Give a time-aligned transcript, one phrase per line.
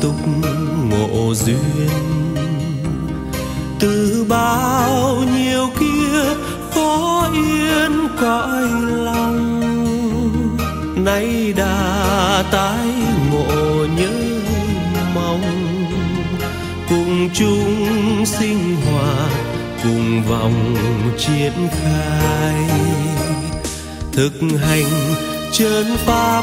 [0.00, 0.28] túc tục
[0.90, 1.88] ngộ duyên.
[3.80, 6.34] Từ bao nhiêu kia
[6.74, 9.60] khó yên cõi lòng,
[11.04, 12.88] nay đã tái
[13.32, 14.12] ngộ nhớ
[15.14, 15.42] mong.
[16.88, 19.30] Cùng chung sinh hoạt,
[19.82, 20.76] cùng vòng
[21.18, 22.54] triển khai.
[24.12, 24.32] Thực
[24.68, 24.90] hành
[25.52, 26.42] chân pháp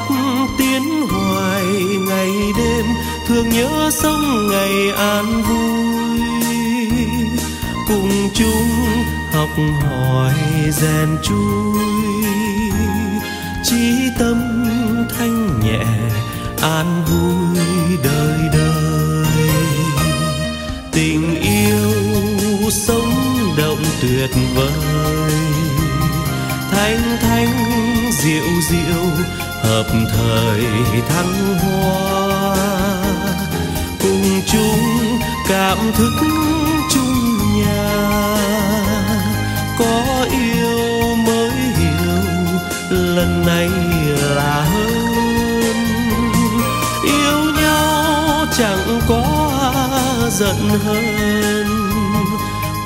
[0.57, 1.65] tiến hoài
[2.07, 2.85] ngày đêm
[3.27, 6.89] thương nhớ sống ngày an vui.
[7.87, 8.69] Cùng chung
[9.31, 9.49] học
[9.81, 10.33] hỏi
[10.71, 11.83] rèn chui.
[13.63, 14.65] Trí tâm
[15.17, 15.85] thanh nhẹ
[16.61, 19.47] an vui đời đời.
[20.91, 21.91] Tình yêu
[22.71, 23.13] sống
[23.57, 25.33] động tuyệt vời.
[26.71, 27.53] Thanh thanh
[28.11, 29.03] diệu diệu
[29.63, 30.61] hợp thời
[31.09, 32.26] thăng hoa.
[35.77, 36.13] Cảm thức
[36.89, 37.89] chung nhà.
[39.79, 42.23] Có yêu mới hiểu,
[42.89, 43.69] lần này
[44.35, 45.75] là hơn.
[47.03, 49.23] Yêu nhau chẳng có
[50.31, 51.67] giận hơn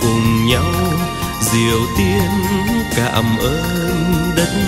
[0.01, 0.73] cùng nhau
[1.41, 2.29] diều tiên
[2.95, 4.60] cảm ơn đất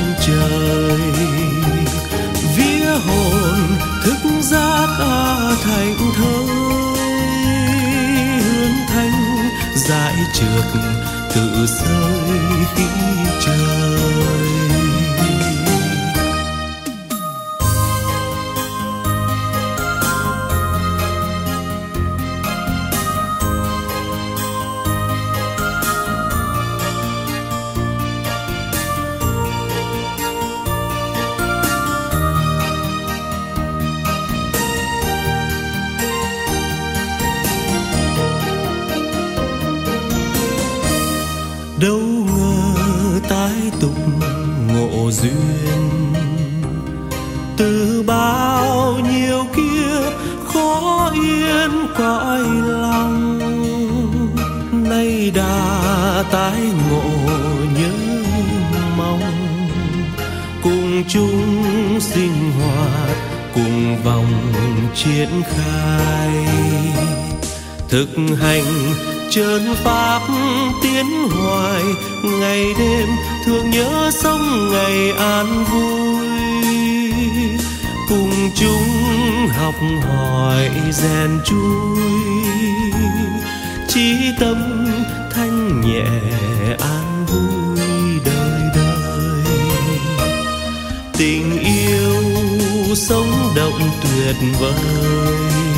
[9.89, 10.81] dãi dại trượt
[11.35, 12.39] tự rơi
[12.75, 12.85] khi
[13.45, 14.72] trời.
[41.83, 41.99] Đâu
[42.37, 43.97] ngờ tái tục
[44.67, 45.89] ngộ duyên.
[47.57, 50.11] Từ bao nhiêu kia
[50.53, 53.39] khó yên cõi lòng,
[54.89, 57.03] nay đã tái ngộ
[57.79, 57.93] nhớ
[58.97, 59.21] mong.
[60.63, 63.17] Cùng chung sinh hoạt,
[63.55, 64.53] cùng vòng
[64.95, 66.45] triển khai
[67.93, 68.09] thực
[68.41, 68.93] hành.
[69.29, 70.21] Chơn pháp
[70.83, 71.83] tiến hoài,
[72.23, 73.07] ngày đêm
[73.45, 76.27] thương nhớ sống ngày an vui.
[78.09, 79.75] Cùng chúng học
[80.07, 82.03] hỏi rèn chui,
[83.87, 84.87] trí tâm
[85.31, 86.05] thanh nhẹ
[86.79, 89.43] an vui đời đời.
[91.17, 92.23] Tình yêu
[92.95, 95.72] sống động tuyệt vời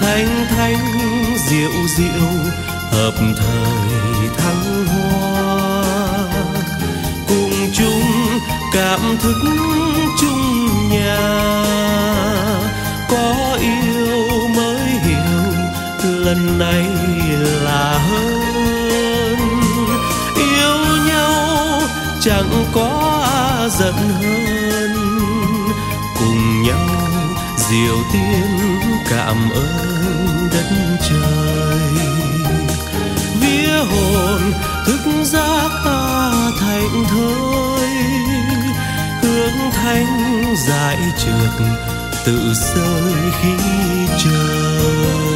[0.00, 0.78] thanh thanh
[1.48, 2.30] diệu diệu,
[2.90, 5.84] hợp thời thăng hoa.
[7.28, 8.02] Cùng chung
[8.72, 9.36] cảm thức
[10.20, 11.18] chung nhà,
[13.10, 15.52] có yêu mới hiểu,
[16.04, 16.86] lần này
[17.62, 19.38] là hơn.
[20.36, 21.80] Yêu nhau
[22.20, 24.94] chẳng có giận hơn
[26.18, 26.99] cùng nhau
[27.68, 31.90] diều tiên cảm ơn đất trời.
[33.40, 34.52] Vía hồn
[34.86, 35.70] thức giác
[36.60, 37.88] thành thơi.
[39.22, 41.66] Hướng thanh dại trượt
[42.24, 43.56] tự rơi khi
[44.24, 45.29] trời